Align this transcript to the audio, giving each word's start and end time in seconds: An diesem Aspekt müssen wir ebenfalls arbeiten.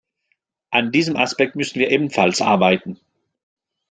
An 0.71 0.91
diesem 0.91 1.15
Aspekt 1.15 1.55
müssen 1.55 1.77
wir 1.79 1.91
ebenfalls 1.91 2.41
arbeiten. 2.41 2.99